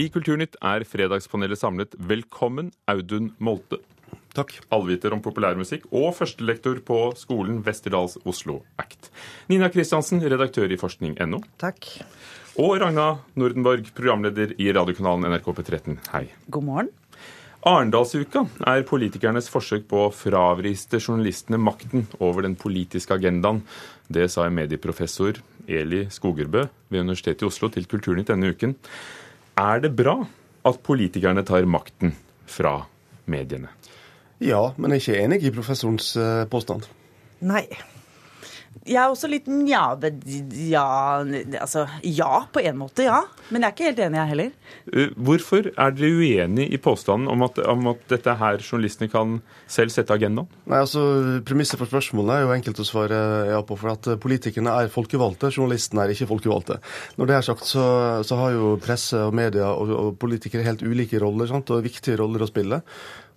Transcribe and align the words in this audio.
I 0.00 0.06
Kulturnytt 0.08 0.54
er 0.64 0.84
Fredagspanelet 0.88 1.60
samlet. 1.60 1.94
Velkommen, 2.08 2.70
Audun 2.88 3.34
Molte. 3.42 3.82
Takk. 4.32 4.54
Allviter 4.72 5.12
om 5.12 5.20
populærmusikk 5.20 5.90
og 5.90 6.14
førstelektor 6.16 6.78
på 6.86 7.00
skolen 7.20 7.58
Westerdals 7.66 8.14
Oslo 8.24 8.62
Act. 8.80 9.10
Nina 9.50 9.68
Kristiansen, 9.68 10.22
redaktør 10.24 10.72
i 10.72 10.78
forskning.no. 10.80 11.42
Takk. 11.60 11.90
Og 12.62 12.78
Ragna 12.80 13.10
Nordenborg, 13.36 13.92
programleder 13.92 14.54
i 14.56 14.70
radiokanalen 14.72 15.28
NRK 15.34 15.52
P13. 15.58 16.00
Hei. 16.14 16.24
God 16.48 16.68
morgen. 16.70 16.92
Arendalsuka 17.68 18.46
er 18.72 18.88
politikernes 18.88 19.52
forsøk 19.52 19.84
på 19.90 20.06
å 20.06 20.12
fravriste 20.16 20.96
journalistene 21.02 21.60
makten 21.60 22.08
over 22.24 22.46
den 22.46 22.56
politiske 22.56 23.18
agendaen. 23.20 23.66
Det 24.08 24.30
sa 24.32 24.48
medieprofessor 24.48 25.42
Eli 25.68 26.06
Skogerbø 26.08 26.70
ved 26.88 27.02
Universitetet 27.04 27.44
i 27.44 27.50
Oslo 27.50 27.68
til 27.74 27.90
Kulturnytt 27.90 28.32
denne 28.32 28.54
uken. 28.54 28.78
Er 29.60 29.82
det 29.82 29.92
bra 29.98 30.16
at 30.64 30.80
politikerne 30.86 31.44
tar 31.44 31.66
makten 31.68 32.14
fra 32.48 32.78
mediene? 33.30 33.68
Ja, 34.40 34.70
men 34.80 34.94
jeg 34.94 35.00
er 35.00 35.04
ikke 35.04 35.24
enig 35.26 35.40
i 35.44 35.52
professorens 35.52 36.14
eh, 36.16 36.44
påstand. 36.48 36.86
Nei. 37.44 37.66
Jeg 38.88 38.96
er 38.96 39.12
også 39.12 39.28
litt 39.28 39.48
nja, 39.50 39.82
ja, 40.70 40.84
altså, 41.60 41.82
ja, 42.06 42.30
på 42.50 42.62
en 42.64 42.78
måte, 42.80 43.04
ja. 43.04 43.18
Men 43.52 43.62
jeg 43.62 43.68
er 43.68 43.74
ikke 43.74 43.86
helt 43.90 44.00
enig, 44.06 44.18
jeg 44.18 44.30
heller. 44.30 44.54
Eh, 44.88 45.12
Hvorfor 45.20 45.68
er 45.68 45.92
dere 45.94 46.16
uenig 46.16 46.66
i 46.72 46.80
påstanden 46.80 47.28
om 47.28 47.44
at, 47.44 47.60
om 47.68 47.90
at 47.92 48.02
dette 48.08 48.34
her 48.40 48.62
journalistene 48.64 49.10
kan 49.12 49.36
selv 49.70 49.92
sette 49.92 50.16
agendaen? 50.16 50.48
Nei, 50.64 50.80
altså, 50.80 51.04
Premisset 51.46 51.76
for 51.80 51.92
spørsmålet 51.92 52.38
er 52.38 52.46
jo 52.46 52.54
enkelt 52.56 52.80
å 52.80 52.88
svare 52.88 53.20
ja 53.52 53.60
på. 53.68 53.76
For 53.80 53.92
at 53.92 54.10
eh, 54.14 54.20
politikerne 54.22 54.74
er 54.80 54.92
folkevalgte, 54.92 55.52
journalistene 55.52 56.06
er 56.06 56.14
ikke 56.16 56.30
folkevalgte. 56.32 56.80
Når 57.20 57.30
det 57.30 57.36
er 57.36 57.48
sagt, 57.50 57.68
så, 57.68 57.84
så 58.26 58.40
har 58.40 58.56
jo 58.56 58.76
presse 58.80 59.26
og 59.28 59.36
media 59.36 59.74
og, 59.74 59.92
og 59.92 60.14
politikere 60.22 60.64
helt 60.66 60.86
ulike 60.86 61.20
roller 61.20 61.52
sant? 61.52 61.68
og 61.70 61.84
viktige 61.84 62.16
roller 62.22 62.46
å 62.46 62.50
spille. 62.50 62.80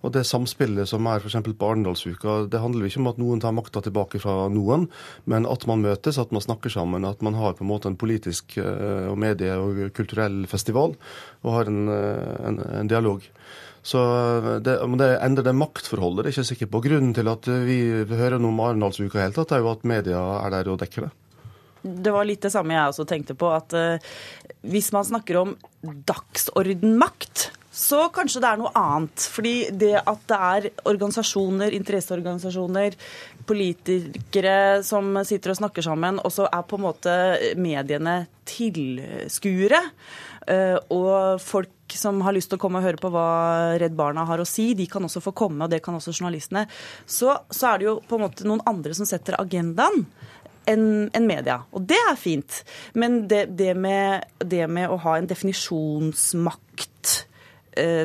Og 0.04 0.12
det 0.12 0.26
samspillet 0.28 0.88
som 0.88 1.06
er 1.08 1.22
f.eks. 1.22 1.38
på 1.48 1.68
Arendalsuka, 1.70 2.36
det 2.52 2.60
handler 2.60 2.88
ikke 2.88 3.00
om 3.00 3.10
at 3.10 3.20
noen 3.20 3.40
tar 3.40 3.54
makta 3.56 3.80
tilbake 3.84 4.20
fra 4.20 4.50
noen, 4.52 4.88
men 5.30 5.48
at 5.48 5.64
man 5.70 5.84
møtes, 5.84 6.20
at 6.20 6.34
man 6.34 6.44
snakker 6.44 6.72
sammen, 6.72 7.06
at 7.08 7.24
man 7.24 7.38
har 7.38 7.56
på 7.56 7.64
en 7.64 7.70
måte 7.72 7.88
en 7.88 7.98
politisk 8.00 8.58
eh, 8.60 9.08
og 9.08 9.16
medie- 9.20 9.56
og 9.56 9.80
kulturell 9.96 10.44
festival 10.50 10.92
og 11.42 11.56
har 11.56 11.72
en, 11.72 11.88
eh, 11.88 12.36
en, 12.50 12.60
en 12.82 12.92
dialog. 12.92 13.24
Så 13.84 14.00
det, 14.64 14.76
men 14.88 15.00
det 15.00 15.10
endrer 15.24 15.48
det 15.48 15.56
maktforholdet, 15.56 16.24
det 16.24 16.30
er 16.30 16.36
ikke 16.36 16.50
sikker 16.52 16.72
på. 16.72 16.84
Grunnen 16.86 17.16
til 17.16 17.28
at 17.28 17.48
vi 17.64 17.80
hører 18.08 18.38
noe 18.40 18.52
om 18.52 18.62
Arendalsuka 18.64 19.20
i 19.20 19.26
hele 19.26 19.36
tatt, 19.36 19.52
er 19.52 19.64
jo 19.64 19.72
at 19.72 19.84
media 19.88 20.20
er 20.40 20.56
der 20.56 20.72
og 20.72 20.80
dekker 20.84 21.08
det. 21.08 21.12
Det 21.84 22.12
var 22.12 22.24
litt 22.24 22.40
det 22.40 22.52
samme 22.52 22.72
jeg 22.72 22.92
også 22.92 23.04
tenkte 23.04 23.36
på, 23.36 23.50
at 23.52 23.76
hvis 24.64 24.88
man 24.94 25.04
snakker 25.04 25.36
om 25.42 25.52
dagsordenmakt, 26.08 27.50
så 27.74 28.04
kanskje 28.14 28.40
det 28.42 28.50
er 28.50 28.60
noe 28.60 28.72
annet. 28.78 29.26
Fordi 29.34 29.54
det 29.74 29.94
at 29.98 30.26
det 30.30 30.40
er 30.48 30.68
organisasjoner, 30.86 31.74
interesseorganisasjoner, 31.74 32.96
politikere 33.48 34.58
som 34.86 35.18
sitter 35.26 35.52
og 35.52 35.58
snakker 35.58 35.84
sammen, 35.84 36.20
og 36.22 36.32
så 36.32 36.46
er 36.46 36.62
på 36.68 36.78
en 36.78 36.86
måte 36.86 37.16
mediene 37.60 38.20
tilskuere, 38.48 39.80
uh, 40.48 40.78
og 40.94 41.42
folk 41.42 41.70
som 41.94 42.22
har 42.24 42.34
lyst 42.36 42.50
til 42.52 42.58
å 42.58 42.62
komme 42.62 42.80
og 42.80 42.86
høre 42.86 43.00
på 43.00 43.10
hva 43.12 43.26
Redd 43.80 43.96
Barna 43.96 44.24
har 44.28 44.40
å 44.40 44.48
si, 44.48 44.70
de 44.78 44.86
kan 44.90 45.04
også 45.04 45.22
få 45.24 45.34
komme, 45.36 45.66
og 45.66 45.72
det 45.72 45.82
kan 45.84 45.96
også 45.98 46.14
journalistene. 46.14 46.64
Så, 47.06 47.34
så 47.50 47.72
er 47.72 47.80
det 47.80 47.88
jo 47.90 47.98
på 48.06 48.16
en 48.16 48.24
måte 48.24 48.48
noen 48.48 48.64
andre 48.70 48.96
som 48.96 49.08
setter 49.08 49.36
agendaen 49.40 50.06
enn 50.70 51.10
en 51.12 51.28
media. 51.28 51.58
Og 51.76 51.84
det 51.90 51.98
er 52.08 52.16
fint. 52.16 52.62
Men 52.96 53.24
det, 53.28 53.46
det, 53.58 53.74
med, 53.76 54.24
det 54.40 54.64
med 54.70 54.88
å 54.88 55.00
ha 55.04 55.18
en 55.18 55.28
definisjonsmakt 55.28 57.26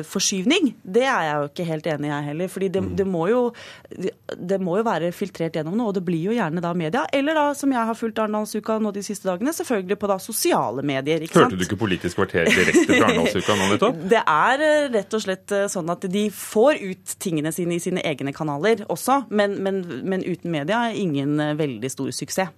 forskyvning, 0.06 0.72
det 0.82 1.04
er 1.06 1.26
jeg 1.26 1.34
jo 1.38 1.48
ikke 1.50 1.66
helt 1.68 1.86
enig 1.92 2.08
i, 2.08 2.10
jeg 2.10 2.26
heller. 2.26 2.48
fordi 2.50 2.68
det, 2.74 2.82
det, 2.98 3.06
må 3.06 3.26
jo, 3.30 3.42
det, 3.90 4.58
må 4.62 4.76
jo, 4.80 4.84
være 4.86 5.12
filtrert 5.14 5.54
gjennom 5.56 5.76
noe, 5.78 5.90
og 5.90 5.98
det 5.98 6.02
blir 6.06 6.30
jo 6.30 6.34
gjerne 6.34 6.62
da 6.64 6.72
media. 6.76 7.04
Eller 7.14 7.38
da, 7.38 7.44
som 7.54 7.72
jeg 7.72 7.86
har 7.90 7.98
fulgt 7.98 8.18
Arendalsuka 8.22 8.78
nå 8.82 8.92
de 8.94 9.04
siste 9.06 9.28
dagene, 9.28 9.54
selvfølgelig 9.54 9.98
på 10.00 10.10
da 10.10 10.18
sosiale 10.22 10.84
medier. 10.86 11.22
ikke 11.22 11.38
Hørte 11.38 11.54
sant? 11.54 11.60
du 11.60 11.66
ikke 11.68 11.80
Politisk 11.80 12.18
kvarter 12.20 12.50
direkte 12.50 12.86
fra 12.88 13.10
Arendalsuka 13.10 13.58
nå 13.58 13.68
nettopp? 13.74 14.00
Det 14.14 14.22
er 14.22 14.64
eh, 14.66 14.88
rett 14.96 15.16
og 15.16 15.22
slett 15.24 15.54
eh, 15.54 15.68
sånn 15.70 15.92
at 15.92 16.06
de 16.10 16.24
får 16.34 16.80
ut 16.82 17.14
tingene 17.22 17.52
sine 17.54 17.76
i 17.76 17.82
sine 17.82 18.02
egne 18.06 18.34
kanaler 18.36 18.84
også, 18.90 19.24
men, 19.30 19.58
men, 19.64 19.82
men 20.02 20.24
uten 20.26 20.50
media 20.52 20.86
er 20.88 20.98
ingen 20.98 21.38
eh, 21.40 21.54
veldig 21.58 21.92
stor 21.92 22.10
suksess. 22.14 22.56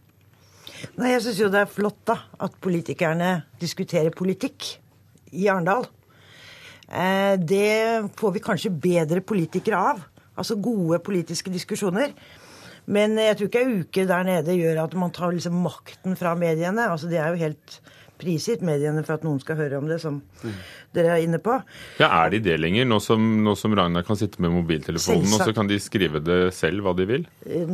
Nei, 0.98 1.12
jeg 1.12 1.22
syns 1.25 1.41
jo 1.41 1.50
det 1.53 1.62
er 1.62 1.70
flott 1.70 2.00
da, 2.08 2.16
at 2.42 2.56
politikerne 2.62 3.34
diskuterer 3.60 4.14
politikk 4.14 4.66
i 5.32 5.47
Arendal. 5.50 5.87
Eh, 6.92 7.34
det 7.41 8.12
får 8.20 8.34
vi 8.36 8.44
kanskje 8.44 8.75
bedre 8.84 9.25
politikere 9.25 9.80
av. 9.92 10.03
Altså 10.36 10.58
gode 10.60 11.00
politiske 11.04 11.53
diskusjoner. 11.53 12.12
Men 12.92 13.14
jeg 13.20 13.38
tror 13.38 13.48
ikke 13.48 13.62
ei 13.62 13.80
uke 13.82 14.06
der 14.08 14.25
nede 14.26 14.56
gjør 14.58 14.82
at 14.84 14.94
man 14.98 15.12
tar 15.14 15.32
liksom 15.32 15.60
makten 15.64 16.16
fra 16.19 16.34
mediene. 16.34 16.88
Altså 16.91 17.08
Det 17.08 17.20
er 17.20 17.32
jo 17.32 17.44
helt 17.44 17.81
prisgitt 18.22 18.62
mediene 18.65 19.03
for 19.05 19.19
at 19.19 19.27
noen 19.27 19.41
skal 19.43 19.59
høre 19.59 19.81
om 19.83 19.88
det, 19.91 19.99
som 20.03 20.21
dere 20.94 21.16
er 21.16 21.27
inne 21.27 21.41
på. 21.43 21.59
Ja, 22.00 22.09
Er 22.22 22.33
de 22.34 22.41
det 22.44 22.59
lenger, 22.60 22.87
nå 22.88 22.99
som, 23.03 23.21
nå 23.44 23.55
som 23.59 23.75
Ragnar 23.77 24.06
kan 24.06 24.19
sitte 24.19 24.43
med 24.43 24.55
mobiltelefonen, 24.55 25.28
og 25.34 25.44
så 25.44 25.55
kan 25.56 25.71
de 25.71 25.78
skrive 25.83 26.22
det 26.22 26.38
selv 26.56 26.87
hva 26.87 26.94
de 26.97 27.09
vil? 27.09 27.27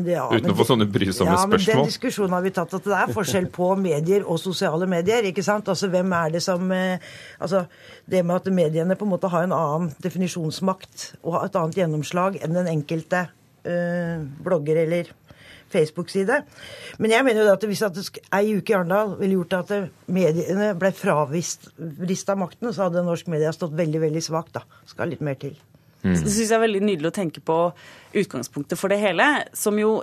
Ja, 0.08 0.28
Uten 0.32 0.52
å 0.54 0.56
få 0.58 0.66
sånne 0.68 0.88
brysomme 0.90 1.34
ja, 1.34 1.46
Men 1.50 1.64
den 1.64 1.84
diskusjonen 1.90 2.36
har 2.36 2.44
vi 2.46 2.54
tatt, 2.56 2.74
at 2.78 2.88
det 2.88 2.96
er 2.96 3.14
forskjell 3.14 3.50
på 3.54 3.72
medier 3.80 4.26
og 4.26 4.40
sosiale 4.42 4.88
medier. 4.90 5.28
ikke 5.28 5.44
sant? 5.46 5.68
Altså, 5.68 5.90
hvem 5.92 6.12
er 6.16 6.36
det 6.36 6.44
som 6.44 6.70
eh, 6.74 6.98
Altså, 7.38 7.64
det 8.08 8.24
med 8.26 8.40
at 8.40 8.52
mediene 8.54 8.96
på 8.98 9.06
en 9.06 9.12
måte 9.12 9.30
har 9.30 9.46
en 9.46 9.54
annen 9.54 9.92
definisjonsmakt 10.02 11.12
og 11.22 11.36
har 11.36 11.48
et 11.48 11.58
annet 11.60 11.78
gjennomslag 11.82 12.38
enn 12.42 12.56
den 12.56 12.70
enkelte 12.70 13.26
øh, 13.68 14.24
blogger 14.44 14.82
eller 14.84 15.12
Facebook-side. 15.72 16.42
Men 16.98 17.14
jeg 17.14 17.26
mener 17.26 17.44
jo 17.44 17.54
at 17.54 17.64
hvis 17.68 17.84
at 17.86 17.98
ei 18.38 18.56
uke 18.58 18.74
i 18.74 18.76
Arendal 18.78 19.16
ville 19.20 19.38
gjort 19.38 19.58
at 19.60 19.72
mediene 20.06 20.72
ble 20.78 20.92
fravist 20.96 21.70
av 22.28 22.40
makten, 22.40 22.72
så 22.72 22.86
hadde 22.86 23.06
norsk 23.06 23.30
media 23.32 23.52
stått 23.54 23.76
veldig, 23.78 24.02
veldig 24.08 24.24
svakt. 24.24 24.54
da. 24.58 24.64
Skal 24.88 25.12
litt 25.12 25.24
mer 25.24 25.38
til. 25.40 25.56
Det 26.02 26.18
syns 26.22 26.46
jeg 26.46 26.54
er 26.54 26.62
veldig 26.62 26.84
nydelig 26.84 27.10
å 27.10 27.16
tenke 27.16 27.42
på 27.42 27.56
utgangspunktet 28.16 28.78
for 28.78 28.92
det 28.92 29.00
hele, 29.02 29.26
som 29.56 29.78
jo 29.80 29.98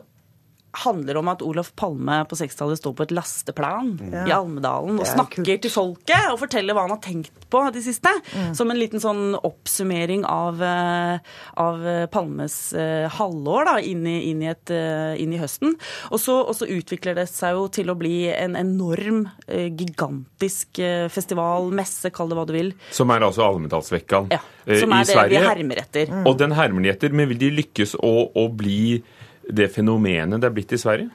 handler 0.84 1.20
om 1.22 1.32
at 1.32 1.44
Olof 1.46 1.72
Palme 1.80 2.22
på 2.30 2.38
60-tallet 2.40 2.82
står 2.82 2.96
på 2.98 3.06
et 3.06 3.14
lasteplan 3.16 3.94
i 4.26 4.34
Almedalen 4.34 5.00
og 5.00 5.06
er 5.06 5.12
snakker 5.14 5.44
kult. 5.44 5.64
til 5.66 5.74
folket 5.74 6.32
og 6.32 6.40
forteller 6.42 6.76
hva 6.76 6.86
han 6.88 6.96
har 6.96 7.02
tenkt 7.04 7.48
på 7.52 7.62
de 7.76 7.84
siste. 7.86 8.12
Som 8.58 8.72
en 8.72 8.80
liten 8.80 9.02
sånn 9.04 9.38
oppsummering 9.38 10.26
av, 10.28 10.62
eh, 10.64 11.34
av 11.62 11.86
eh, 11.88 12.06
Palmes 12.12 12.58
eh, 12.74 13.06
halvår 13.16 13.70
da, 13.70 13.76
inn 13.80 14.06
i, 14.10 14.18
inn, 14.32 14.44
i 14.44 14.52
et, 14.52 14.74
inn 15.22 15.36
i 15.36 15.42
høsten. 15.42 15.76
Og 16.12 16.20
så, 16.22 16.38
og 16.44 16.56
så 16.58 16.68
utvikler 16.70 17.18
det 17.20 17.28
seg 17.32 17.56
jo 17.56 17.68
til 17.74 17.92
å 17.92 17.98
bli 18.00 18.28
en 18.34 18.58
enorm, 18.60 19.26
gigantisk 19.46 20.80
festival, 21.12 21.70
messe, 21.76 22.10
kall 22.14 22.32
det 22.32 22.38
hva 22.38 22.46
du 22.48 22.54
vil. 22.56 22.72
Som 22.96 23.12
er 23.14 23.26
altså 23.26 23.46
Almedalsvekkan 23.46 24.32
Ja, 24.34 24.42
eh, 24.66 24.80
som 24.82 24.94
er 24.96 25.06
det 25.08 25.28
vi 25.32 25.42
hermer 25.42 25.84
etter. 25.84 26.12
Og 26.26 26.38
den 26.40 26.56
hermer 26.58 26.86
de 26.86 26.92
etter, 26.94 27.16
men 27.16 27.30
vil 27.32 27.42
de 27.42 27.52
lykkes 27.62 27.96
å, 28.00 28.16
å 28.36 28.48
bli 28.52 29.04
det 29.50 29.70
fenomenet 29.74 30.42
det 30.42 30.50
er 30.50 30.56
blitt 30.56 30.74
i 30.76 30.82
Sverige? 30.82 31.10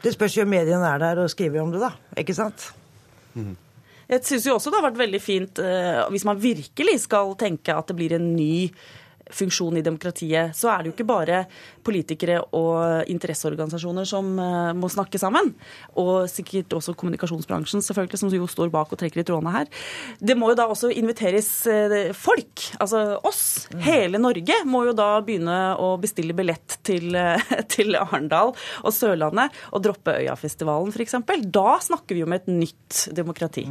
Det 0.00 0.14
spørs 0.14 0.38
jo 0.38 0.46
om 0.46 0.52
mediene 0.52 0.86
er 0.88 1.02
der 1.02 1.24
og 1.24 1.32
skriver 1.32 1.62
om 1.62 1.72
det, 1.74 1.82
da. 1.82 1.92
Ikke 2.20 2.34
sant? 2.36 2.70
Jeg 4.10 4.24
syns 4.26 4.46
jo 4.48 4.56
også 4.56 4.72
det 4.72 4.80
har 4.80 4.88
vært 4.88 5.02
veldig 5.04 5.20
fint 5.22 5.60
eh, 5.62 6.00
hvis 6.10 6.24
man 6.26 6.40
virkelig 6.42 6.96
skal 7.04 7.36
tenke 7.38 7.76
at 7.76 7.90
det 7.90 7.96
blir 7.98 8.16
en 8.16 8.32
ny 8.34 8.70
funksjon 9.34 9.78
i 9.78 9.84
demokratiet, 9.84 10.56
så 10.56 10.70
er 10.72 10.82
det 10.82 10.90
jo 10.90 10.94
ikke 10.96 11.08
bare 11.08 11.44
politikere 11.86 12.40
og 12.56 13.08
interesseorganisasjoner 13.10 14.08
som 14.08 14.32
eh, 14.40 14.72
må 14.76 14.90
snakke 14.92 15.20
sammen. 15.20 15.52
Og 16.00 16.28
sikkert 16.30 16.74
også 16.76 16.94
kommunikasjonsbransjen, 16.98 17.84
selvfølgelig, 17.84 18.20
som 18.20 18.32
jo 18.34 18.48
står 18.50 18.72
bak 18.74 18.92
og 18.92 19.00
trekker 19.00 19.22
i 19.22 19.26
trådene 19.26 19.54
her. 19.54 19.70
Det 20.20 20.36
må 20.38 20.52
jo 20.52 20.58
da 20.60 20.68
også 20.70 20.92
inviteres 20.94 21.50
eh, 21.70 22.12
folk, 22.16 22.66
altså 22.82 23.20
oss. 23.26 23.42
Hele 23.84 24.20
Norge 24.20 24.60
må 24.68 24.84
jo 24.88 24.96
da 24.96 25.12
begynne 25.24 25.58
å 25.80 25.94
bestille 26.00 26.36
billett 26.36 26.80
til, 26.86 27.14
eh, 27.18 27.50
til 27.74 27.96
Arendal 27.98 28.54
og 28.54 28.94
Sørlandet 28.94 29.56
og 29.70 29.84
droppe 29.86 30.18
Øyafestivalen 30.20 30.94
f.eks. 30.94 31.18
Da 31.50 31.78
snakker 31.82 32.18
vi 32.18 32.24
om 32.26 32.36
et 32.36 32.48
nytt 32.50 33.06
demokrati. 33.16 33.66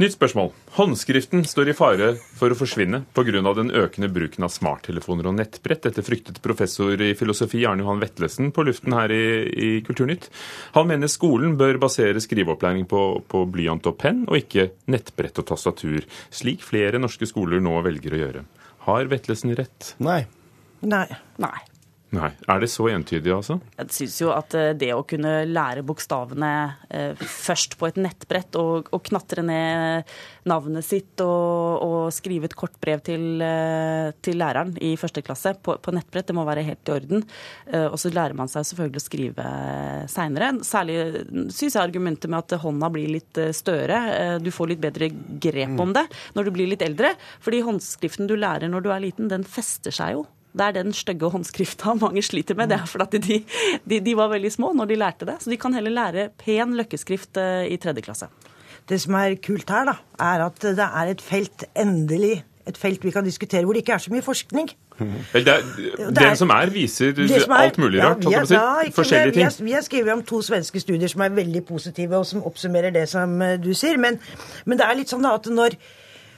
Nytt 0.00 0.14
spørsmål. 0.14 0.48
Håndskriften 0.72 1.42
står 1.44 1.68
i 1.68 1.74
fare 1.76 2.06
for 2.38 2.50
å 2.52 2.56
forsvinne 2.56 3.02
pga. 3.12 3.52
den 3.54 3.70
økende 3.70 4.08
bruken 4.08 4.44
av 4.44 4.48
smarttelefoner 4.48 5.26
og 5.28 5.34
nettbrett. 5.36 5.82
Dette 5.84 6.02
fryktet 6.02 6.40
professor 6.40 6.96
i 6.96 7.12
filosofi 7.14 7.66
Arne 7.66 7.84
Johan 7.84 8.00
Vetlesen 8.00 8.52
på 8.52 8.64
luften 8.64 8.96
her 8.96 9.12
i, 9.12 9.24
i 9.52 9.80
Kulturnytt. 9.84 10.30
Han 10.72 10.88
mener 10.88 11.12
skolen 11.12 11.58
bør 11.60 11.76
basere 11.78 12.24
skriveopplæring 12.24 12.88
på, 12.88 13.20
på 13.28 13.44
blyant 13.52 13.86
og 13.86 13.98
penn, 14.00 14.24
og 14.28 14.40
ikke 14.40 14.70
nettbrett 14.88 15.38
og 15.38 15.50
tastatur, 15.52 16.08
slik 16.30 16.64
flere 16.64 16.98
norske 16.98 17.28
skoler 17.28 17.60
nå 17.60 17.76
velger 17.84 18.16
å 18.16 18.22
gjøre. 18.24 18.46
Har 18.88 19.12
Vetlesen 19.12 19.52
rett? 19.54 19.92
Nei. 20.00 20.24
Nei. 20.80 21.06
Nei. 21.36 21.71
Nei. 22.12 22.28
Er 22.52 22.60
det 22.60 22.68
så 22.68 22.90
entydig, 22.92 23.30
altså? 23.32 23.54
Jeg 23.78 23.88
syns 23.96 24.18
jo 24.20 24.32
at 24.34 24.52
eh, 24.58 24.74
det 24.76 24.90
å 24.92 25.04
kunne 25.08 25.46
lære 25.48 25.84
bokstavene 25.88 26.50
eh, 26.92 27.16
først 27.16 27.78
på 27.80 27.88
et 27.88 27.96
nettbrett 28.04 28.58
og, 28.60 28.90
og 28.92 29.00
knatre 29.06 29.40
ned 29.46 30.10
navnet 30.50 30.84
sitt 30.84 31.22
og, 31.24 31.80
og 31.80 32.12
skrive 32.12 32.50
et 32.50 32.56
kort 32.58 32.76
brev 32.84 33.00
til, 33.06 33.40
eh, 33.40 34.10
til, 34.20 34.36
læreren 34.42 34.74
i 34.84 34.90
første 35.00 35.22
klasse 35.24 35.54
på, 35.56 35.78
på, 35.80 35.94
nettbrett, 35.96 36.28
det 36.28 36.36
må 36.36 36.44
være 36.44 36.66
helt 36.66 36.92
i 36.92 36.94
orden. 36.98 37.24
Eh, 37.72 37.86
og 37.86 37.96
så 38.02 38.12
lærer 38.12 38.36
man 38.36 38.52
seg 38.52 38.68
selvfølgelig 38.68 39.00
å 39.00 39.06
skrive 39.06 39.48
seinere. 40.12 40.52
Særlig 40.68 40.98
syns 41.48 41.78
jeg 41.78 41.80
argumentet 41.80 42.28
med 42.28 42.42
at 42.42 42.58
hånda 42.60 42.92
blir 42.92 43.08
litt 43.14 43.40
større. 43.56 44.02
Du 44.44 44.52
får 44.52 44.74
litt 44.74 44.84
bedre 44.84 45.08
grep 45.40 45.80
om 45.80 45.96
det 45.96 46.04
når 46.36 46.44
du 46.44 46.54
blir 46.58 46.68
litt 46.74 46.84
eldre. 46.84 47.14
Fordi 47.40 47.64
håndskriften 47.64 48.28
du 48.28 48.36
lærer 48.36 48.68
når 48.68 48.84
du 48.84 48.92
er 48.92 49.04
liten, 49.08 49.32
den 49.32 49.48
fester 49.48 49.94
seg 49.94 50.18
jo. 50.18 50.28
Det 50.52 50.66
er 50.66 50.76
den 50.76 50.92
stygge 50.96 51.30
håndskrifta 51.32 51.94
mange 52.04 52.22
sliter 52.24 52.58
med. 52.58 52.72
Det 52.72 52.80
er 52.80 52.88
fordi 52.90 53.20
de, 53.24 53.40
de, 53.88 54.00
de, 54.04 54.16
var 54.18 54.32
veldig 54.32 54.52
små 54.52 54.72
når 54.76 54.92
de 54.92 55.00
lærte 55.00 55.28
det. 55.28 55.40
Så 55.42 55.52
de 55.52 55.60
kan 55.60 55.74
heller 55.74 55.94
lære 55.94 56.28
pen 56.40 56.76
løkkeskrift 56.78 57.40
eh, 57.40 57.66
i 57.72 57.80
tredje 57.80 58.04
klasse. 58.04 58.30
Det 58.88 58.98
som 59.00 59.14
er 59.14 59.36
kult 59.38 59.70
her, 59.70 59.86
da, 59.92 59.98
er 60.20 60.46
at 60.48 60.64
det 60.64 60.88
er 60.88 61.12
et 61.12 61.20
felt, 61.22 61.64
endelig, 61.78 62.42
et 62.66 62.78
felt 62.78 63.04
vi 63.04 63.12
kan 63.14 63.24
diskutere 63.24 63.62
hvor 63.64 63.76
det 63.76 63.84
ikke 63.84 63.94
er 63.94 64.02
så 64.02 64.12
mye 64.12 64.24
forskning. 64.26 64.72
Det, 65.32 65.44
det, 65.46 65.54
det, 66.14 66.26
som 66.38 66.50
er, 66.50 66.70
viser 66.70 67.14
som 67.14 67.54
er, 67.54 67.56
alt 67.56 67.78
mulig 67.78 68.02
rart. 68.02 68.24
Ja, 68.24 68.42
vi, 68.44 68.54
er, 68.54 68.84
si. 68.86 68.92
Forskjellige 68.94 69.34
ting. 69.38 69.66
Vi 69.66 69.72
har, 69.72 69.82
skrevet 69.86 70.12
om 70.12 70.22
to 70.26 70.42
svenske 70.44 70.82
studier 70.82 71.10
som 71.10 71.24
er 71.24 71.32
veldig 71.34 71.64
positive, 71.66 72.18
og 72.18 72.26
som 72.28 72.44
oppsummerer 72.46 72.92
det 72.94 73.08
som 73.10 73.40
eh, 73.42 73.56
du 73.62 73.72
sier. 73.74 73.98
Men, 74.02 74.20
men 74.66 74.78
det 74.78 74.86
er 74.86 74.98
litt 74.98 75.12
sånn 75.12 75.24
da 75.24 75.34
at 75.38 75.48
når 75.50 75.78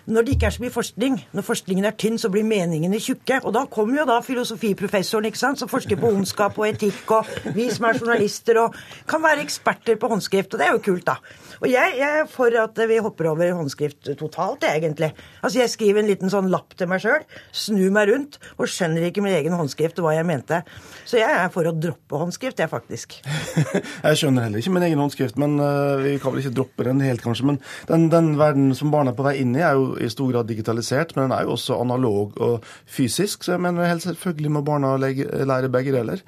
når 0.06 0.26
det 0.26 0.34
ikke 0.34 0.48
er 0.50 0.54
så 0.56 0.62
mye 0.64 0.74
forskning, 0.74 1.16
når 1.32 1.46
forskningen 1.46 1.88
er 1.88 1.96
tynn, 2.00 2.18
så 2.20 2.28
blir 2.32 2.44
meningene 2.44 3.00
tjukke. 3.00 3.40
Og 3.44 3.54
da 3.56 3.64
kommer 3.72 4.02
jo 4.02 4.06
da 4.08 4.18
filosofiprofessoren 4.24 5.30
ikke 5.30 5.40
sant, 5.40 5.60
som 5.60 5.70
forsker 5.70 5.98
på 6.00 6.10
ondskap 6.12 6.58
og 6.60 6.68
etikk, 6.68 7.14
og 7.16 7.54
vi 7.56 7.70
som 7.72 7.88
er 7.88 8.00
journalister 8.00 8.60
og 8.60 8.76
kan 9.10 9.22
være 9.24 9.44
eksperter 9.44 9.96
på 10.00 10.10
håndskrift. 10.12 10.54
Og 10.54 10.60
det 10.60 10.68
er 10.68 10.76
jo 10.76 10.82
kult, 10.84 11.06
da. 11.08 11.16
Og 11.62 11.70
jeg, 11.70 11.96
jeg 11.96 12.20
er 12.20 12.28
for 12.28 12.52
at 12.60 12.80
vi 12.90 12.98
hopper 13.00 13.30
over 13.30 13.54
håndskrift 13.56 14.10
totalt, 14.20 14.66
egentlig. 14.68 15.12
Altså, 15.40 15.62
Jeg 15.62 15.72
skriver 15.72 16.02
en 16.02 16.10
liten 16.10 16.32
sånn 16.32 16.50
lapp 16.52 16.76
til 16.76 16.90
meg 16.90 17.00
sjøl, 17.00 17.24
snur 17.54 17.94
meg 17.94 18.10
rundt 18.10 18.36
og 18.58 18.68
skjønner 18.68 19.08
ikke 19.08 19.24
min 19.24 19.36
egen 19.38 19.56
håndskrift 19.56 20.02
og 20.02 20.08
hva 20.08 20.16
jeg 20.18 20.28
mente. 20.28 20.60
Så 21.08 21.20
jeg 21.20 21.30
er 21.30 21.48
for 21.54 21.64
å 21.68 21.72
droppe 21.72 22.20
håndskrift, 22.20 22.60
jeg, 22.60 22.68
faktisk. 22.68 23.16
jeg 24.06 24.20
skjønner 24.20 24.48
heller 24.48 24.60
ikke 24.60 24.74
min 24.74 24.86
egen 24.90 25.00
håndskrift, 25.00 25.40
men 25.40 25.56
uh, 25.62 25.96
vi 26.02 26.16
kan 26.20 26.34
vel 26.34 26.44
ikke 26.44 26.56
droppe 26.60 26.88
den 26.90 27.00
helt, 27.04 27.24
kanskje. 27.24 27.48
Men 27.48 27.60
den, 27.88 28.08
den 28.12 28.34
verden 28.40 28.72
som 28.76 28.92
barna 28.92 29.14
er 29.14 29.18
på 29.18 29.26
vei 29.26 29.38
inn 29.40 29.56
i, 29.56 29.64
er 29.64 29.78
jo 29.78 29.93
i 30.00 30.10
stor 30.12 30.32
grad 30.32 30.48
digitalisert, 30.48 31.14
men 31.16 31.28
den 31.28 31.36
er 31.36 31.46
jo 31.46 31.54
også 31.54 31.78
analog 31.80 32.34
og 32.42 32.66
fysisk. 32.86 33.44
Så 33.44 33.54
jeg 33.54 33.64
mener 33.64 33.88
helt 33.88 34.02
selvfølgelig 34.02 34.52
må 34.52 34.64
barna 34.66 34.96
lære 34.98 35.72
begge 35.72 35.94
deler. 35.94 36.22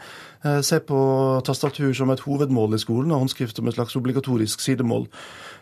Eh, 0.44 0.60
se 0.62 0.78
på 0.84 1.00
tastatur 1.46 1.92
som 1.96 2.10
et 2.12 2.22
hovedmål 2.26 2.76
i 2.76 2.82
skolen, 2.82 3.12
og 3.12 3.24
håndskrift 3.24 3.56
som 3.56 3.68
et 3.68 3.76
slags 3.76 3.96
obligatorisk 3.96 4.60
sidemål. 4.60 5.06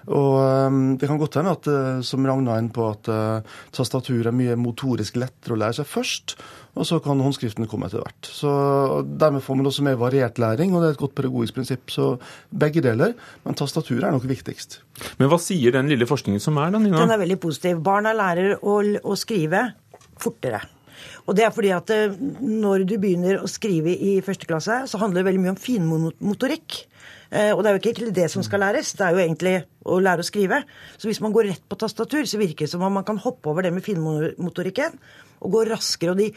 Og 0.07 0.35
ehm, 0.43 0.99
Det 0.99 1.09
kan 1.09 1.19
godt 1.19 1.39
hende 1.41 1.55
at, 1.55 1.67
eh, 1.67 2.03
som 2.03 2.27
Ragna 2.27 2.55
er 2.55 2.65
inne 2.65 2.75
på, 2.75 2.91
at 2.91 3.09
uh, 3.09 3.41
tastatur 3.73 4.27
er 4.27 4.37
mye 4.37 4.57
motorisk 4.57 5.17
lettere 5.17 5.55
å 5.55 5.61
lære 5.61 5.81
seg 5.81 5.89
først, 5.89 6.37
og 6.75 6.87
så 6.89 6.99
kan 7.03 7.21
håndskriften 7.23 7.69
komme 7.71 7.87
etter 7.87 8.03
hvert. 8.03 8.29
Så 8.29 8.51
Dermed 9.07 9.45
får 9.45 9.59
man 9.61 9.71
også 9.71 9.85
mer 9.87 9.99
variert 10.01 10.41
læring, 10.43 10.75
og 10.75 10.83
det 10.83 10.89
er 10.89 10.97
et 10.97 11.03
godt 11.05 11.15
pedagogisk 11.15 11.55
prinsipp. 11.59 11.93
Så 11.93 12.15
begge 12.51 12.83
deler, 12.85 13.15
men 13.45 13.59
tastaturet 13.59 14.09
er 14.09 14.15
nok 14.15 14.27
viktigst. 14.27 14.81
Men 15.21 15.31
hva 15.31 15.39
sier 15.43 15.75
den 15.75 15.91
lille 15.93 16.09
forskningen 16.11 16.43
som 16.43 16.59
er, 16.59 16.75
da, 16.75 16.83
Nina? 16.83 16.99
Den 16.99 17.15
er 17.15 17.23
veldig 17.23 17.39
positiv. 17.43 17.83
Barna 17.87 18.15
lærer 18.17 18.57
å, 18.59 18.81
å 18.83 19.19
skrive 19.19 19.69
fortere. 20.21 20.65
Og 21.25 21.37
det 21.37 21.47
er 21.47 21.55
fordi 21.55 21.71
at 21.75 21.91
når 22.43 22.85
du 22.89 22.97
begynner 23.01 23.41
å 23.41 23.49
skrive 23.51 23.95
i 23.95 24.19
første 24.25 24.49
klasse, 24.49 24.83
så 24.91 25.01
handler 25.01 25.23
det 25.23 25.29
veldig 25.31 25.45
mye 25.45 25.55
om 25.55 25.61
finmotorikk. 25.61 26.83
Eh, 27.31 27.53
og 27.53 27.63
det 27.63 27.71
er 27.71 27.77
jo 27.77 27.83
ikke 27.83 27.93
egentlig 27.93 28.17
det 28.17 28.31
som 28.33 28.45
skal 28.47 28.63
læres, 28.63 28.95
det 28.99 29.07
er 29.07 29.15
jo 29.17 29.23
egentlig 29.25 29.55
å 29.85 30.01
lære 30.03 30.25
å 30.25 30.27
skrive. 30.27 30.63
Så 30.97 31.11
hvis 31.11 31.23
man 31.25 31.35
går 31.35 31.51
rett 31.51 31.65
på 31.69 31.79
tastatur, 31.81 32.25
så 32.29 32.41
virker 32.41 32.67
det 32.67 32.73
som 32.73 32.85
om 32.87 33.01
man 33.01 33.07
kan 33.07 33.21
hoppe 33.21 33.51
over 33.51 33.67
det 33.67 33.73
med 33.75 33.85
finmotorikken 33.85 34.99
og 35.45 35.57
gå 35.57 35.65
raskere. 35.69 36.15
Og 36.15 36.23
de 36.23 36.31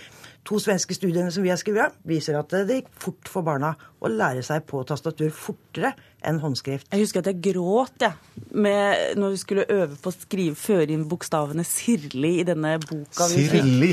to 0.48 0.60
svenske 0.64 0.96
studiene 0.96 1.32
som 1.34 1.44
vi 1.44 1.52
har 1.52 1.60
skrevet, 1.60 1.96
viser 2.08 2.38
at 2.40 2.54
det 2.68 2.82
gikk 2.82 2.92
fort 3.04 3.32
for 3.32 3.46
barna 3.46 3.74
å 3.98 4.12
lære 4.12 4.44
seg 4.46 4.64
på 4.70 4.84
tastatur 4.88 5.32
fortere 5.34 5.94
enn 6.28 6.40
håndskrift. 6.42 6.88
Jeg 6.92 7.04
husker 7.04 7.22
at 7.22 7.30
jeg 7.30 7.40
gråt 7.50 8.04
ja, 8.04 8.12
med, 8.56 9.18
når 9.20 9.36
vi 9.36 9.40
skulle 9.42 9.66
øve 9.74 9.98
på 10.02 10.12
å 10.12 10.16
skrive, 10.16 10.58
føre 10.60 10.88
inn 10.94 11.06
bokstavene 11.10 11.66
Sirli 11.68 12.34
i 12.42 12.46
denne 12.48 12.76
boka. 12.84 13.28
Sirli? 13.30 13.92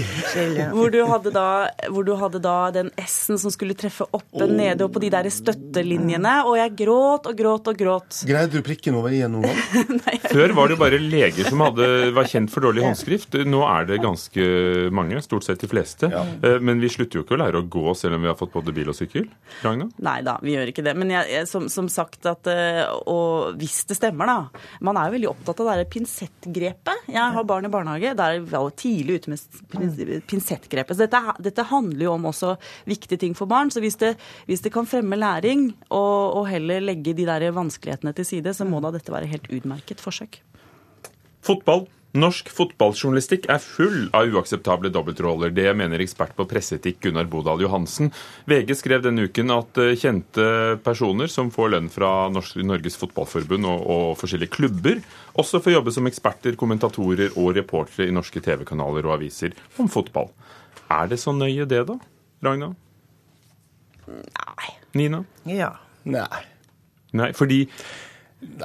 Hvor 0.72 0.92
du, 0.94 1.00
hadde 1.10 1.34
da, 1.34 1.48
hvor 1.92 2.06
du 2.06 2.14
hadde 2.20 2.40
da 2.44 2.56
den 2.74 2.90
S-en 3.02 3.40
som 3.40 3.52
skulle 3.54 3.76
treffe 3.78 4.06
oppe, 4.10 4.44
oh. 4.44 4.50
nede 4.50 4.86
og 4.86 4.94
på 4.94 5.02
de 5.04 5.12
der 5.14 5.28
støttelinjene. 5.32 6.36
Og 6.48 6.58
jeg 6.60 6.63
gråt 6.72 7.28
og 7.31 7.37
gråt 7.38 7.69
og 7.70 7.78
gråt. 7.78 8.20
Greide 8.28 8.52
du 8.55 8.64
prikken 8.64 8.96
over 8.99 9.14
i-en 9.14 9.37
noen 9.37 9.49
gang? 9.50 10.22
Før 10.34 10.55
var 10.56 10.69
det 10.69 10.76
jo 10.76 10.81
bare 10.81 11.00
leger 11.02 11.49
som 11.49 11.62
hadde, 11.64 11.88
var 12.16 12.28
kjent 12.31 12.52
for 12.52 12.64
dårlig 12.64 12.84
håndskrift. 12.87 13.37
Nå 13.49 13.62
er 13.69 13.88
det 13.88 14.00
ganske 14.02 14.49
mange, 14.94 15.20
stort 15.25 15.46
sett 15.46 15.62
de 15.62 15.70
fleste. 15.70 16.11
Ja. 16.12 16.25
Eh, 16.44 16.61
men 16.64 16.82
vi 16.82 16.90
slutter 16.93 17.20
jo 17.20 17.25
ikke 17.26 17.37
å 17.37 17.40
lære 17.43 17.61
å 17.61 17.69
gå 17.70 17.94
selv 17.99 18.19
om 18.19 18.25
vi 18.25 18.31
har 18.31 18.38
fått 18.38 18.55
både 18.55 18.75
bil 18.76 18.90
og 18.93 18.99
sykkel. 18.99 19.28
Ragna? 19.64 19.88
Nei 20.05 20.19
da, 20.26 20.37
vi 20.43 20.55
gjør 20.56 20.72
ikke 20.72 20.84
det. 20.87 20.94
Men 20.99 21.12
jeg, 21.14 21.31
jeg, 21.34 21.49
som, 21.50 21.69
som, 21.72 21.90
sagt, 21.93 22.22
at, 22.31 22.49
eh, 22.50 22.82
og 23.10 23.58
hvis 23.60 23.82
det 23.90 23.99
stemmer, 23.99 24.31
da 24.31 24.64
Man 24.84 24.99
er 24.99 25.08
jo 25.08 25.17
veldig 25.17 25.31
opptatt 25.31 25.60
av 25.60 25.69
det 25.69 25.75
derre 25.75 25.90
pinsettgrepet. 25.93 27.08
Jeg 27.12 27.37
har 27.37 27.49
barn 27.49 27.69
i 27.69 27.72
barnehage. 27.72 28.14
Der 28.19 28.40
var 28.49 28.69
jo 28.69 28.75
tidlig 28.84 29.20
ute 29.20 29.34
med 29.34 30.22
pinsettgrepet. 30.31 30.96
Så 30.96 31.06
dette, 31.06 31.37
dette, 31.44 31.67
handler 31.70 32.06
jo 32.08 32.14
om 32.17 32.28
også 32.31 32.55
viktige 32.88 33.20
ting 33.20 33.37
for 33.37 33.50
barn. 33.50 33.72
Så 33.72 33.82
hvis 33.84 33.99
det, 34.00 34.14
hvis 34.49 34.64
det 34.64 34.72
kan 34.75 34.88
fremme 34.88 35.19
læring, 35.19 35.70
og, 35.90 36.40
og 36.40 36.49
heller 36.54 36.84
legge 36.84 37.16
de 37.16 37.26
der 37.28 37.50
vanskelighetene 37.54 38.14
til 38.16 38.28
side, 38.28 38.54
så 38.56 38.66
må 38.68 38.80
da 38.84 38.94
dette 38.94 39.12
være 39.12 39.30
helt 39.30 39.50
utmerket 39.52 40.02
forsøk. 40.02 40.40
Fotball. 41.44 41.86
Norsk 42.14 42.46
fotballjournalistikk 42.54 43.48
er 43.50 43.58
full 43.58 44.04
av 44.14 44.30
uakseptable 44.30 44.86
dobbeltroller. 44.94 45.50
Det 45.50 45.66
mener 45.74 45.98
ekspert 45.98 46.36
på 46.38 46.46
presseetikk 46.46 47.00
Gunnar 47.02 47.26
Bodal 47.26 47.64
Johansen. 47.64 48.12
VG 48.46 48.70
skrev 48.78 49.02
denne 49.02 49.24
uken 49.26 49.50
at 49.50 49.80
eh, 49.82 49.96
kjente 49.98 50.44
personer 50.86 51.32
som 51.32 51.50
får 51.50 51.72
lønn 51.74 51.90
fra 51.90 52.28
Norges 52.30 53.00
Fotballforbund 53.00 53.66
og, 53.66 53.82
og 53.82 54.06
forskjellige 54.20 54.54
klubber, 54.54 55.02
også 55.34 55.58
får 55.64 55.74
jobbe 55.74 55.96
som 55.96 56.06
eksperter, 56.06 56.54
kommentatorer 56.60 57.34
og 57.34 57.50
reportere 57.58 58.06
i 58.06 58.14
norske 58.14 58.38
TV-kanaler 58.46 59.10
og 59.10 59.16
aviser 59.18 59.58
om 59.82 59.90
fotball. 59.90 60.30
Er 60.86 61.10
det 61.10 61.18
så 61.18 61.34
nøye 61.34 61.66
det, 61.66 61.82
da? 61.90 61.98
Ragna? 62.46 62.70
Nei. 64.06 64.70
Nina? 64.94 65.24
Ja. 65.50 65.74
Nei. 66.04 66.42
Nei, 67.14 67.30
fordi 67.36 67.64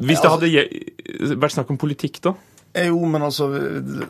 hvis 0.03 0.19
det 0.19 0.31
hadde 0.31 1.35
vært 1.39 1.55
snakk 1.55 1.69
om 1.71 1.79
politikk, 1.79 2.19
da? 2.25 2.33
Eh, 2.73 2.87
jo, 2.87 2.99
men 3.09 3.23
altså, 3.25 3.47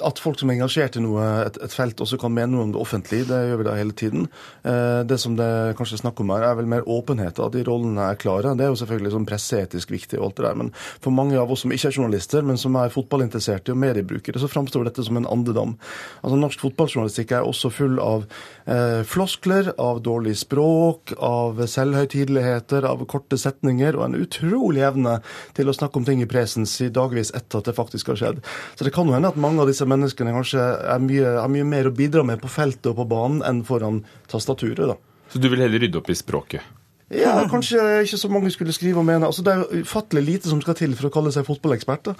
At 0.04 0.20
folk 0.20 0.40
som 0.40 0.50
er 0.50 0.58
engasjert 0.58 0.98
i 1.00 1.04
noe, 1.04 1.24
et, 1.46 1.58
et, 1.64 1.72
felt, 1.74 2.02
også 2.04 2.20
kan 2.20 2.34
mene 2.36 2.52
noe 2.52 2.66
om 2.68 2.74
det 2.74 2.82
offentlige, 2.82 3.28
det 3.30 3.40
gjør 3.48 3.62
vi 3.62 3.68
da 3.68 3.76
hele 3.78 3.96
tiden. 3.96 4.26
Eh, 4.68 5.02
det 5.08 5.20
som 5.22 5.38
det 5.40 5.48
kanskje 5.80 5.96
er 5.96 6.02
snakk 6.04 6.20
om 6.20 6.34
her, 6.34 6.44
er 6.44 6.58
vel 6.60 6.68
mer 6.70 6.88
åpenhet, 6.90 7.40
at 7.40 7.56
de 7.56 7.64
rollene 7.68 8.10
er 8.12 8.20
klare. 8.20 8.52
Det 8.60 8.66
er 8.66 8.74
jo 8.74 8.80
selvfølgelig 8.82 9.14
sånn 9.16 9.28
presseetisk 9.30 9.94
viktig, 9.96 10.20
og 10.20 10.30
alt 10.30 10.40
det 10.40 10.48
der, 10.48 10.58
men 10.60 10.72
for 11.00 11.16
mange 11.16 11.40
av 11.40 11.52
oss 11.54 11.64
som 11.64 11.74
ikke 11.76 11.92
er 11.92 12.00
journalister, 12.02 12.44
men 12.46 12.60
som 12.60 12.76
er 12.80 12.92
fotballinteresserte 12.94 13.74
og 13.74 13.80
mediebrukere, 13.80 14.42
så 14.42 14.52
framstår 14.52 14.90
dette 14.90 15.08
som 15.08 15.20
en 15.20 15.30
andedam. 15.30 15.78
Altså, 16.20 16.42
Norsk 16.44 16.66
fotballjournalistikk 16.66 17.34
er 17.38 17.48
også 17.48 17.72
full 17.72 17.96
av 18.04 18.28
eh, 18.68 19.02
floskler, 19.08 19.72
av 19.80 20.04
dårlig 20.04 20.36
språk, 20.42 21.16
av 21.16 21.64
selvhøytideligheter, 21.64 22.88
av 22.92 23.08
korte 23.08 23.40
setninger, 23.40 23.96
og 23.96 24.10
en 24.10 24.20
utrolig 24.20 24.84
evne 24.84 25.20
til 25.56 25.72
å 25.72 25.76
snakke 25.80 26.02
om 26.02 26.08
ting 26.08 26.24
i 26.24 26.30
presens 26.30 26.76
i 26.84 26.92
dagvis 26.92 27.32
etter 27.38 27.62
at 27.62 27.72
det 27.72 27.78
faktisk 27.80 28.12
har 28.12 28.20
skjedd. 28.20 28.46
Så 28.76 28.88
det 28.88 28.94
kan 28.96 29.08
jo 29.08 29.16
hende 29.16 29.32
at 29.32 29.40
mange 29.40 29.64
av 29.64 29.70
disse 29.70 29.88
menneskene 29.90 30.34
kanskje 30.36 30.66
mye, 31.04 31.36
har 31.42 31.52
mye 31.52 31.68
mer 31.68 31.90
å 31.90 31.96
bidra 31.96 32.24
med 32.26 32.42
på 32.42 32.52
feltet 32.52 32.92
og 32.92 33.00
på 33.02 33.08
banen 33.12 33.44
enn 33.46 33.64
foran 33.68 34.04
tastaturet. 34.32 34.86
da. 34.94 34.98
Så 35.30 35.42
du 35.42 35.50
vil 35.52 35.62
heller 35.62 35.82
rydde 35.84 36.00
opp 36.02 36.10
i 36.10 36.18
språket? 36.18 36.76
Ja, 37.10 37.34
kanskje 37.50 37.82
ikke 38.06 38.20
så 38.22 38.30
mange 38.30 38.52
skulle 38.54 38.74
skrive 38.74 39.02
og 39.02 39.06
mene. 39.08 39.26
Altså, 39.26 39.42
Det 39.42 39.54
er 39.54 39.64
jo 39.64 39.84
ufattelig 39.84 40.24
lite 40.26 40.50
som 40.50 40.62
skal 40.62 40.78
til 40.78 40.94
for 40.98 41.10
å 41.10 41.14
kalle 41.14 41.34
seg 41.34 41.48
fotballekspert. 41.48 42.12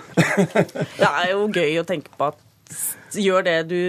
det 1.02 1.10
er 1.10 1.32
jo 1.34 1.46
gøy 1.54 1.78
å 1.82 1.86
tenke 1.86 2.10
på 2.18 2.32
at 2.32 2.40
gjør 3.18 3.46
det 3.46 3.56
du 3.72 3.80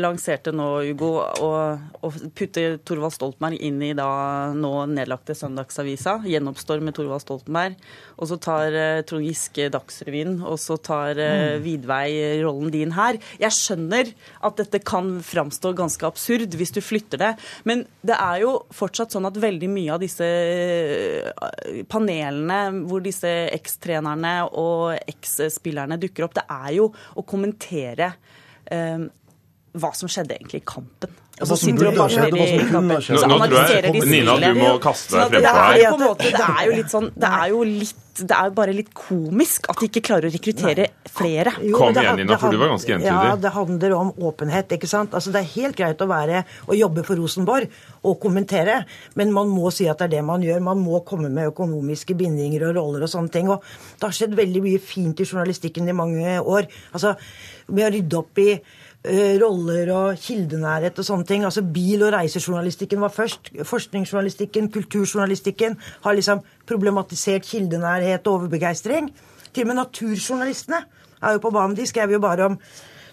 lanserte 0.00 0.52
nå, 0.56 0.66
Hugo, 0.88 1.10
og, 1.44 1.82
og 2.00 2.16
putter 2.36 2.78
Torvald 2.86 3.12
Stoltenberg 3.14 3.60
inn 3.60 3.80
i 3.84 3.92
da 3.96 4.08
nå 4.56 4.72
nedlagte 4.92 5.36
Søndagsavisa. 5.36 6.20
Gjenoppstår 6.24 6.80
med 6.84 6.96
Torvald 6.96 7.24
Stoltenberg. 7.24 7.76
Og 8.20 8.30
så 8.30 8.38
tar 8.40 8.76
uh, 8.76 9.02
Trond 9.08 9.26
Giske 9.26 9.68
Dagsrevyen, 9.72 10.38
og 10.46 10.56
så 10.62 10.78
tar 10.80 11.20
uh, 11.20 11.58
Vidvei 11.62 12.40
rollen 12.44 12.72
din 12.72 12.94
her. 12.96 13.20
Jeg 13.40 13.56
skjønner 13.56 14.12
at 14.46 14.60
dette 14.60 14.82
kan 14.84 15.12
framstå 15.24 15.74
ganske 15.76 16.08
absurd 16.08 16.56
hvis 16.56 16.74
du 16.76 16.80
flytter 16.84 17.20
det, 17.20 17.30
men 17.68 17.84
det 18.06 18.16
er 18.16 18.42
jo 18.44 18.56
fortsatt 18.74 19.12
sånn 19.14 19.28
at 19.28 19.40
veldig 19.40 19.70
mye 19.72 19.94
av 19.96 20.04
disse 20.04 20.26
uh, 20.26 21.80
panelene 21.90 22.60
hvor 22.88 23.04
disse 23.04 23.30
ekstrenerne 23.52 24.34
og 24.58 24.96
eksspillerne 25.10 26.00
dukker 26.00 26.26
opp, 26.26 26.36
det 26.38 26.46
er 26.48 26.76
jo 26.78 26.90
å 26.90 27.26
kommentere 27.26 28.14
hva 28.70 29.90
som 29.94 30.10
skjedde 30.10 30.34
egentlig 30.36 30.62
i 30.62 30.66
kampen. 30.66 31.12
Og 31.40 31.46
Hva 31.46 31.54
så 31.54 31.56
sitter 31.56 31.86
du 31.86 31.88
og 31.90 32.00
ha 32.02 32.06
skjedd, 32.12 32.34
hva 32.36 32.46
som 32.50 32.60
i 32.60 32.68
kampen. 32.68 32.90
Nå, 32.90 33.00
Så 33.00 33.12
nå 33.14 33.20
tror 33.20 33.34
analyserer 33.36 33.86
jeg, 33.88 33.94
de 33.94 34.10
Nina, 34.10 34.34
du 34.42 34.58
må 34.60 34.70
kaste 34.82 35.14
Sånn 35.14 35.20
deg 35.20 35.28
frem 35.30 35.42
det 35.42 35.52
frempå 35.54 35.60
er 35.60 35.70
her. 35.70 35.78
det 36.36 36.48
er 36.50 36.64
jo 36.66 36.72
litt 36.80 36.90
sånn, 36.94 37.08
det 37.24 37.30
er 37.40 37.46
jo 37.54 37.60
litt, 37.70 38.02
det 38.28 38.36
er 38.36 38.50
bare 38.56 38.74
litt 38.74 38.90
komisk 38.96 39.68
at 39.70 39.80
de 39.80 39.88
ikke 39.88 40.02
klarer 40.08 40.28
å 40.28 40.32
rekruttere 40.34 40.86
flere. 41.10 41.52
Jo, 41.64 41.76
Kom 41.78 41.94
det 41.94 42.02
igjen, 42.04 42.20
Nina, 42.22 42.38
for 42.40 42.52
du 42.52 42.58
var 42.60 42.72
ganske 42.72 42.94
entydig. 42.96 43.10
Ja, 43.10 43.36
det 43.40 43.52
handler 43.54 43.94
om 43.96 44.12
åpenhet, 44.30 44.74
ikke 44.76 44.90
sant. 44.90 45.14
Altså, 45.16 45.32
det 45.34 45.42
er 45.42 45.52
helt 45.54 45.78
greit 45.78 46.02
å 46.04 46.08
være 46.10 46.42
og 46.66 46.74
jobbe 46.78 47.04
for 47.06 47.20
Rosenborg 47.20 47.70
og 48.06 48.18
kommentere, 48.22 48.80
men 49.20 49.32
man 49.36 49.52
må 49.52 49.70
si 49.74 49.88
at 49.90 50.02
det 50.02 50.10
er 50.10 50.14
det 50.18 50.24
man 50.26 50.44
gjør. 50.44 50.60
Man 50.70 50.82
må 50.82 51.02
komme 51.06 51.30
med 51.32 51.52
økonomiske 51.52 52.16
bindinger 52.18 52.68
og 52.68 52.76
roller 52.80 53.06
og 53.06 53.12
sånne 53.12 53.34
ting. 53.34 53.50
Og 53.52 53.64
det 53.96 54.06
har 54.08 54.16
skjedd 54.16 54.36
veldig 54.38 54.64
mye 54.66 54.82
fint 54.82 55.20
i 55.20 55.28
journalistikken 55.28 55.88
i 55.88 55.96
mange 55.96 56.38
år. 56.40 56.70
Altså, 56.92 57.16
Vi 57.70 57.82
har 57.84 57.92
rydde 57.94 58.16
opp 58.18 58.38
i 58.42 58.56
roller 59.04 59.90
og 59.94 60.18
kildenærhet 60.20 60.98
og 60.98 61.06
sånne 61.06 61.24
ting. 61.24 61.44
Altså 61.44 61.62
Bil- 61.62 62.02
og 62.04 62.12
reisejournalistikken 62.12 63.00
var 63.00 63.08
først. 63.08 63.50
Forskningsjournalistikken, 63.64 64.70
kulturjournalistikken 64.72 65.78
har 66.04 66.12
liksom 66.12 66.42
problematisert 66.66 67.48
kildenærhet 67.48 68.26
og 68.26 68.40
overbegeistring. 68.40 69.10
Til 69.54 69.64
og 69.64 69.66
med 69.66 69.80
naturjournalistene 69.80 70.84
er 71.22 71.32
jo 71.32 71.38
på 71.38 71.50
banen. 71.50 71.76
De 71.76 71.86
skrev 71.86 72.12
jo 72.12 72.20
bare 72.20 72.44
om 72.44 72.58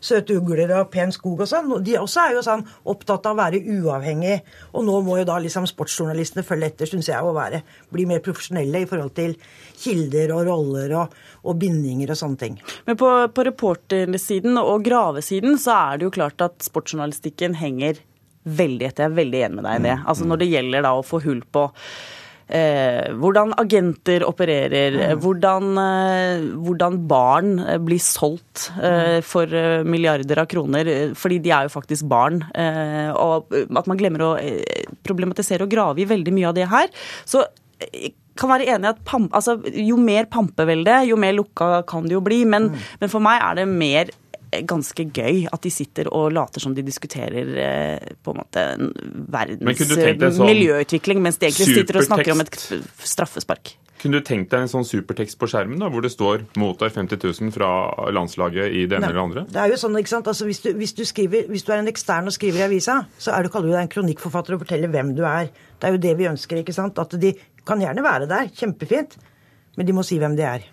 søte 0.04 0.38
ugler 0.38 0.74
og 0.78 0.90
pen 0.94 1.14
skog 1.16 1.44
og 1.46 1.50
sånn. 1.50 1.72
De 1.86 1.98
også 2.00 2.24
er 2.24 2.36
jo 2.38 2.44
sånn 2.46 2.66
opptatt 2.88 3.28
av 3.30 3.36
å 3.36 3.42
være 3.42 3.62
uavhengig. 3.78 4.40
Og 4.74 4.86
nå 4.88 5.00
må 5.06 5.20
jo 5.22 5.28
da 5.28 5.38
liksom 5.44 5.68
sportsjournalistene 5.70 6.46
følge 6.48 6.72
etter, 6.72 6.92
syns 6.92 7.12
jeg, 7.12 7.22
og 7.24 7.38
være, 7.38 7.64
bli 7.94 8.08
mer 8.10 8.24
profesjonelle 8.26 8.84
i 8.84 8.90
forhold 8.90 9.14
til 9.18 9.38
kilder 9.78 10.34
og 10.36 10.46
roller 10.50 10.98
og, 11.04 11.16
og 11.48 11.58
bindinger 11.62 12.14
og 12.14 12.20
sånne 12.20 12.44
ting. 12.44 12.60
Men 12.90 13.00
på, 13.00 13.12
på 13.34 13.48
reportersiden 13.48 14.60
og 14.62 14.86
gravesiden 14.88 15.58
så 15.62 15.78
er 15.78 15.98
det 15.98 16.08
jo 16.10 16.16
klart 16.20 16.44
at 16.46 16.62
sportsjournalistikken 16.66 17.58
henger 17.60 18.02
veldig 18.48 18.88
etter. 18.88 19.08
Jeg 19.08 19.12
er 19.12 19.18
veldig 19.18 19.42
enig 19.48 19.60
med 19.60 19.68
deg 19.68 19.80
i 19.80 19.88
det. 19.90 19.98
Altså 20.08 20.28
Når 20.28 20.42
det 20.42 20.52
gjelder 20.54 20.88
da 20.88 20.94
å 20.96 21.06
få 21.06 21.22
hull 21.26 21.44
på 21.52 21.68
Eh, 22.48 23.10
hvordan 23.20 23.52
agenter 23.60 24.24
opererer, 24.24 24.96
mm. 24.96 25.24
hvordan, 25.24 25.66
eh, 25.82 26.46
hvordan 26.64 27.00
barn 27.10 27.58
eh, 27.60 27.80
blir 27.84 28.00
solgt 28.00 28.70
eh, 28.80 29.20
for 29.26 29.52
eh, 29.52 29.84
milliarder 29.84 30.40
av 30.40 30.48
kroner, 30.48 30.88
eh, 30.88 31.16
fordi 31.18 31.42
de 31.44 31.52
er 31.52 31.68
jo 31.68 31.74
faktisk 31.74 32.08
barn. 32.08 32.40
Eh, 32.56 33.12
og 33.12 33.52
at 33.52 33.90
man 33.92 34.00
glemmer 34.00 34.24
å 34.24 34.32
eh, 34.40 34.88
problematisere 35.04 35.68
og 35.68 35.74
grave 35.74 36.04
i 36.04 36.08
veldig 36.08 36.36
mye 36.38 36.48
av 36.48 36.56
det 36.56 36.70
her. 36.72 36.88
Så 37.28 37.44
eh, 37.84 38.14
kan 38.38 38.52
være 38.54 38.70
enig 38.70 38.92
at 38.94 39.04
pam, 39.06 39.28
altså, 39.36 39.58
Jo 39.74 39.98
mer 40.00 40.30
pampevelde, 40.32 41.02
jo 41.10 41.18
mer 41.20 41.36
lukka 41.36 41.82
kan 41.90 42.08
det 42.08 42.16
jo 42.16 42.24
bli. 42.24 42.44
Men, 42.48 42.70
men 43.02 43.12
for 43.12 43.24
meg 43.24 43.42
er 43.44 43.60
det 43.60 43.68
mer 43.68 44.12
eh, 44.14 44.27
ganske 44.68 45.08
gøy 45.12 45.48
at 45.52 45.64
de 45.64 45.72
sitter 45.74 46.08
og 46.14 46.32
later 46.36 46.64
som 46.64 46.76
de 46.76 46.86
diskuterer 46.86 47.50
eh, 47.64 48.14
på 48.24 48.34
en 48.34 48.40
måte 48.40 48.64
Men 48.78 49.28
verdens 49.34 50.38
sånn 50.38 50.48
miljøutvikling, 50.48 51.20
mens 51.24 51.40
de 51.42 51.50
egentlig 51.50 51.82
sitter 51.82 52.00
og 52.00 52.08
snakker 52.08 52.34
om 52.36 52.46
et 52.46 52.58
straffespark. 53.04 53.76
Kunne 53.98 54.20
du 54.20 54.26
tenkt 54.26 54.52
deg 54.54 54.62
en 54.62 54.70
sånn 54.70 54.86
supertekst 54.86 55.40
på 55.42 55.48
skjermen 55.50 55.80
da, 55.82 55.90
hvor 55.90 56.04
det 56.06 56.12
står 56.14 56.44
'mottar 56.60 56.92
50 56.94 57.18
000 57.18 57.54
fra 57.56 57.70
landslaget 58.14 58.70
i 58.70 58.86
det 58.86 59.00
ene 59.00 59.10
eller 59.10 59.24
andre'? 59.24 59.46
Det 59.50 59.58
er 59.58 59.74
jo 59.74 59.80
sånn, 59.82 59.98
ikke 59.98 60.14
sant? 60.14 60.30
Altså, 60.30 60.46
hvis, 60.46 60.62
du, 60.62 60.70
hvis, 60.78 60.94
du 60.94 61.02
skriver, 61.06 61.48
hvis 61.50 61.66
du 61.66 61.72
er 61.74 61.82
en 61.82 61.90
ekstern 61.90 62.30
og 62.30 62.36
skriver 62.36 62.62
i 62.62 62.68
avisa, 62.68 63.00
så 63.18 63.34
er 63.34 63.44
du, 63.44 63.50
kaller 63.50 63.72
du 63.72 63.74
deg 63.74 63.88
en 63.88 63.96
kronikkforfatter 63.96 64.54
og 64.54 64.62
forteller 64.66 64.94
hvem 64.94 65.16
du 65.18 65.24
er. 65.26 65.50
Det 65.80 65.90
er 65.90 65.98
jo 65.98 66.04
det 66.06 66.14
vi 66.20 66.30
ønsker. 66.30 66.62
ikke 66.62 66.78
sant? 66.78 67.02
At 67.02 67.18
de 67.18 67.34
kan 67.66 67.82
gjerne 67.82 68.06
være 68.06 68.30
der, 68.30 68.54
kjempefint, 68.54 69.18
men 69.76 69.90
de 69.90 69.98
må 69.98 70.06
si 70.06 70.22
hvem 70.22 70.38
de 70.38 70.46
er. 70.46 70.70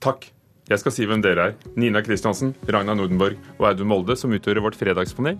Takk. 0.00 0.30
Jeg 0.64 0.80
skal 0.80 0.94
si 0.96 1.04
hvem 1.04 1.20
dere 1.20 1.50
er. 1.50 1.56
Nina 1.76 2.00
Kristiansen, 2.00 2.54
Ragna 2.64 2.94
Nordenborg 2.96 3.36
og 3.58 3.66
Audun 3.68 3.90
Molde, 3.90 4.16
som 4.16 4.32
utgjorde 4.32 4.62
vårt 4.64 4.78
fredagspanel. 4.80 5.36